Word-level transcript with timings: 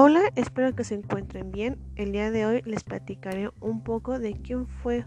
Hola, 0.00 0.30
espero 0.36 0.76
que 0.76 0.84
se 0.84 0.94
encuentren 0.94 1.50
bien. 1.50 1.76
El 1.96 2.12
día 2.12 2.30
de 2.30 2.46
hoy 2.46 2.62
les 2.64 2.84
platicaré 2.84 3.50
un 3.58 3.82
poco 3.82 4.20
de 4.20 4.34
quién 4.34 4.68
fue 4.68 5.04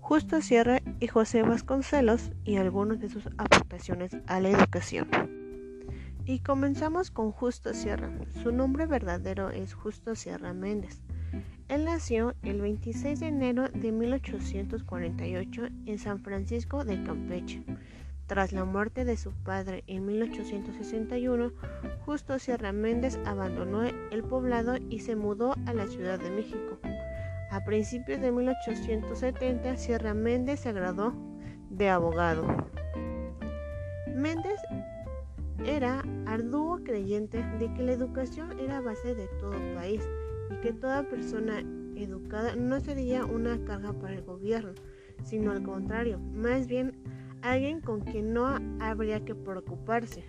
Justo 0.00 0.40
Sierra 0.40 0.80
y 1.00 1.06
José 1.06 1.42
Vasconcelos 1.42 2.32
y 2.42 2.56
algunas 2.56 2.98
de 2.98 3.10
sus 3.10 3.26
aportaciones 3.36 4.16
a 4.26 4.40
la 4.40 4.48
educación. 4.48 5.06
Y 6.24 6.38
comenzamos 6.38 7.10
con 7.10 7.30
Justo 7.30 7.74
Sierra. 7.74 8.10
Su 8.42 8.52
nombre 8.52 8.86
verdadero 8.86 9.50
es 9.50 9.74
Justo 9.74 10.14
Sierra 10.14 10.54
Méndez. 10.54 11.02
Él 11.68 11.84
nació 11.84 12.34
el 12.42 12.62
26 12.62 13.20
de 13.20 13.26
enero 13.26 13.68
de 13.68 13.92
1848 13.92 15.62
en 15.84 15.98
San 15.98 16.20
Francisco 16.20 16.86
de 16.86 17.02
Campeche. 17.02 17.62
Tras 18.32 18.52
la 18.52 18.64
muerte 18.64 19.04
de 19.04 19.18
su 19.18 19.30
padre 19.30 19.84
en 19.88 20.06
1861, 20.06 21.52
Justo 22.06 22.38
Sierra 22.38 22.72
Méndez 22.72 23.18
abandonó 23.26 23.82
el 23.82 24.22
poblado 24.24 24.76
y 24.88 25.00
se 25.00 25.16
mudó 25.16 25.54
a 25.66 25.74
la 25.74 25.86
Ciudad 25.86 26.18
de 26.18 26.30
México. 26.30 26.78
A 27.50 27.62
principios 27.66 28.22
de 28.22 28.32
1870, 28.32 29.76
Sierra 29.76 30.14
Méndez 30.14 30.60
se 30.60 30.72
graduó 30.72 31.12
de 31.68 31.90
abogado. 31.90 32.46
Méndez 34.16 34.58
era 35.66 36.02
arduo 36.24 36.82
creyente 36.84 37.44
de 37.58 37.70
que 37.74 37.82
la 37.82 37.92
educación 37.92 38.58
era 38.58 38.80
base 38.80 39.14
de 39.14 39.26
todo 39.40 39.52
país 39.74 40.00
y 40.50 40.60
que 40.62 40.72
toda 40.72 41.02
persona 41.02 41.58
educada 41.96 42.56
no 42.56 42.80
sería 42.80 43.26
una 43.26 43.62
carga 43.66 43.92
para 43.92 44.14
el 44.14 44.22
gobierno, 44.22 44.72
sino 45.22 45.52
al 45.52 45.62
contrario, 45.62 46.18
más 46.18 46.66
bien 46.66 46.94
alguien 47.42 47.80
con 47.80 48.00
quien 48.00 48.32
no 48.32 48.58
habría 48.80 49.24
que 49.24 49.34
preocuparse. 49.34 50.24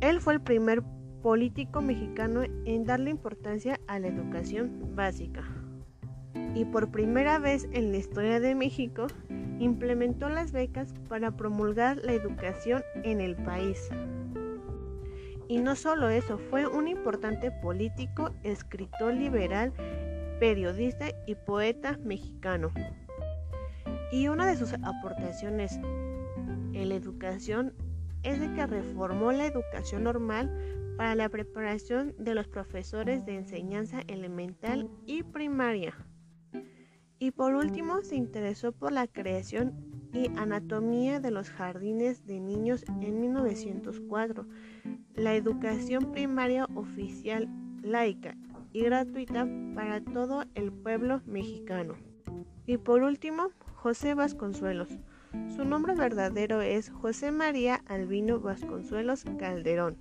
Él 0.00 0.20
fue 0.20 0.34
el 0.34 0.40
primer 0.40 0.82
político 1.22 1.82
mexicano 1.82 2.42
en 2.64 2.84
darle 2.84 3.10
importancia 3.10 3.78
a 3.86 3.98
la 3.98 4.08
educación 4.08 4.94
básica. 4.94 5.44
Y 6.54 6.64
por 6.64 6.90
primera 6.90 7.38
vez 7.38 7.68
en 7.72 7.92
la 7.92 7.98
historia 7.98 8.40
de 8.40 8.54
México, 8.54 9.06
implementó 9.58 10.28
las 10.28 10.52
becas 10.52 10.94
para 11.08 11.36
promulgar 11.36 11.98
la 11.98 12.12
educación 12.12 12.82
en 13.04 13.20
el 13.20 13.36
país. 13.36 13.90
Y 15.48 15.58
no 15.58 15.76
solo 15.76 16.08
eso, 16.08 16.38
fue 16.38 16.66
un 16.66 16.88
importante 16.88 17.50
político, 17.50 18.30
escritor 18.42 19.14
liberal, 19.14 19.72
periodista 20.38 21.06
y 21.26 21.34
poeta 21.34 21.98
mexicano. 22.04 22.70
Y 24.12 24.28
una 24.28 24.46
de 24.46 24.56
sus 24.56 24.72
aportaciones 24.74 25.78
en 26.72 26.88
la 26.88 26.94
educación 26.94 27.72
es 28.22 28.40
de 28.40 28.52
que 28.52 28.66
reformó 28.66 29.32
la 29.32 29.46
educación 29.46 30.04
normal 30.04 30.50
para 30.96 31.14
la 31.14 31.28
preparación 31.28 32.14
de 32.18 32.34
los 32.34 32.48
profesores 32.48 33.24
de 33.24 33.36
enseñanza 33.36 34.02
elemental 34.06 34.90
y 35.06 35.22
primaria. 35.22 35.94
Y 37.18 37.30
por 37.30 37.54
último, 37.54 38.02
se 38.02 38.16
interesó 38.16 38.72
por 38.72 38.92
la 38.92 39.06
creación 39.06 39.74
y 40.12 40.28
anatomía 40.36 41.20
de 41.20 41.30
los 41.30 41.50
jardines 41.50 42.26
de 42.26 42.40
niños 42.40 42.84
en 43.00 43.20
1904, 43.20 44.46
la 45.14 45.34
educación 45.34 46.12
primaria 46.12 46.66
oficial, 46.74 47.48
laica 47.82 48.36
y 48.72 48.82
gratuita 48.82 49.46
para 49.74 50.02
todo 50.02 50.44
el 50.54 50.72
pueblo 50.72 51.22
mexicano. 51.26 52.09
Y 52.66 52.76
por 52.78 53.02
último, 53.02 53.50
José 53.74 54.14
Vasconcelos. 54.14 54.88
Su 55.56 55.64
nombre 55.64 55.94
verdadero 55.94 56.60
es 56.60 56.90
José 56.90 57.30
María 57.30 57.82
Albino 57.86 58.40
Vasconcelos 58.40 59.24
Calderón. 59.38 59.96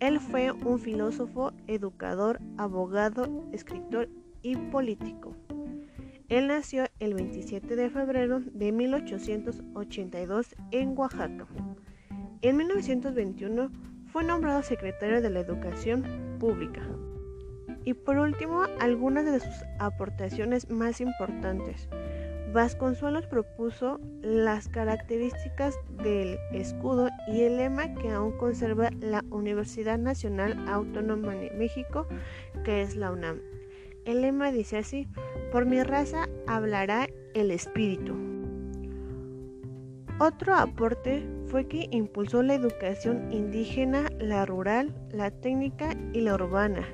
Él 0.00 0.20
fue 0.20 0.52
un 0.52 0.78
filósofo, 0.78 1.52
educador, 1.66 2.40
abogado, 2.56 3.46
escritor 3.52 4.08
y 4.42 4.56
político. 4.56 5.36
Él 6.28 6.48
nació 6.48 6.84
el 6.98 7.14
27 7.14 7.76
de 7.76 7.90
febrero 7.90 8.40
de 8.40 8.72
1882 8.72 10.56
en 10.72 10.98
Oaxaca. 10.98 11.46
En 12.42 12.56
1921 12.56 13.70
fue 14.12 14.24
nombrado 14.24 14.62
secretario 14.62 15.22
de 15.22 15.30
la 15.30 15.40
Educación 15.40 16.04
Pública. 16.38 16.82
Y 17.88 17.94
por 17.94 18.18
último, 18.18 18.64
algunas 18.80 19.24
de 19.24 19.40
sus 19.40 19.64
aportaciones 19.78 20.68
más 20.68 21.00
importantes. 21.00 21.88
Vasconcelos 22.52 23.24
propuso 23.24 23.98
las 24.20 24.68
características 24.68 25.74
del 26.02 26.36
escudo 26.52 27.08
y 27.28 27.44
el 27.44 27.56
lema 27.56 27.94
que 27.94 28.10
aún 28.10 28.36
conserva 28.36 28.90
la 29.00 29.24
Universidad 29.30 29.96
Nacional 29.96 30.68
Autónoma 30.68 31.32
de 31.32 31.50
México, 31.52 32.06
que 32.62 32.82
es 32.82 32.94
la 32.94 33.10
UNAM. 33.10 33.40
El 34.04 34.20
lema 34.20 34.52
dice 34.52 34.76
así, 34.76 35.08
por 35.50 35.64
mi 35.64 35.82
raza 35.82 36.28
hablará 36.46 37.08
el 37.32 37.50
espíritu. 37.50 38.14
Otro 40.18 40.54
aporte 40.54 41.26
fue 41.46 41.66
que 41.66 41.88
impulsó 41.90 42.42
la 42.42 42.52
educación 42.52 43.32
indígena, 43.32 44.10
la 44.18 44.44
rural, 44.44 44.94
la 45.10 45.30
técnica 45.30 45.96
y 46.12 46.20
la 46.20 46.34
urbana. 46.34 46.86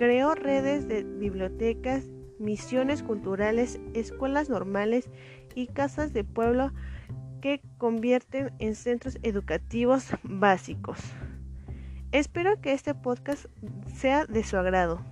Creó 0.00 0.34
redes 0.34 0.88
de 0.88 1.02
bibliotecas 1.02 2.08
misiones 2.38 3.02
culturales, 3.02 3.78
escuelas 3.92 4.48
normales 4.48 5.10
y 5.54 5.66
casas 5.66 6.14
de 6.14 6.24
pueblo 6.24 6.72
que 7.42 7.60
convierten 7.76 8.50
en 8.60 8.76
centros 8.76 9.18
educativos 9.22 10.06
básicos. 10.22 10.98
Espero 12.12 12.62
que 12.62 12.72
este 12.72 12.94
podcast 12.94 13.44
sea 13.94 14.24
de 14.24 14.42
su 14.42 14.56
agrado. 14.56 15.04